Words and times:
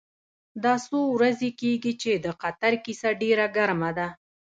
دا 0.63 0.73
څو 0.85 0.97
ورځې 1.15 1.49
کېږي 1.59 1.93
چې 2.01 2.11
د 2.25 2.27
قطر 2.41 2.73
کیسه 2.85 3.09
ډېره 3.21 3.45
ګرمه 3.55 3.91
ده. 3.97 4.07